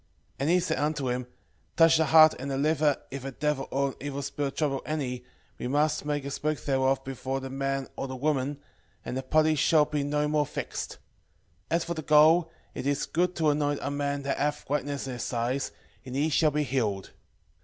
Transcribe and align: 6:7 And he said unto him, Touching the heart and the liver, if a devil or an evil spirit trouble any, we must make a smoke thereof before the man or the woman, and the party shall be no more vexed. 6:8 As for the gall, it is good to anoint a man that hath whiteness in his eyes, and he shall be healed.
6:7 0.01 0.07
And 0.39 0.49
he 0.49 0.59
said 0.59 0.77
unto 0.79 1.09
him, 1.11 1.27
Touching 1.77 2.01
the 2.01 2.07
heart 2.07 2.33
and 2.39 2.49
the 2.49 2.57
liver, 2.57 2.97
if 3.11 3.23
a 3.23 3.29
devil 3.31 3.67
or 3.69 3.89
an 3.89 3.95
evil 4.01 4.23
spirit 4.23 4.57
trouble 4.57 4.81
any, 4.83 5.23
we 5.59 5.67
must 5.67 6.05
make 6.07 6.25
a 6.25 6.31
smoke 6.31 6.59
thereof 6.65 7.03
before 7.03 7.39
the 7.39 7.51
man 7.51 7.87
or 7.95 8.07
the 8.07 8.15
woman, 8.15 8.57
and 9.05 9.15
the 9.15 9.21
party 9.21 9.53
shall 9.53 9.85
be 9.85 10.01
no 10.03 10.27
more 10.27 10.47
vexed. 10.47 10.93
6:8 11.69 11.75
As 11.75 11.83
for 11.83 11.93
the 11.93 12.01
gall, 12.01 12.49
it 12.73 12.87
is 12.87 13.05
good 13.05 13.35
to 13.35 13.51
anoint 13.51 13.79
a 13.83 13.91
man 13.91 14.23
that 14.23 14.39
hath 14.39 14.67
whiteness 14.67 15.05
in 15.05 15.13
his 15.13 15.33
eyes, 15.33 15.71
and 16.03 16.15
he 16.15 16.29
shall 16.29 16.49
be 16.49 16.63
healed. 16.63 17.11